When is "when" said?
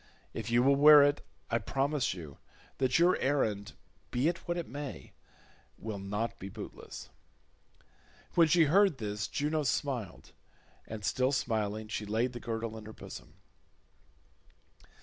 8.33-8.47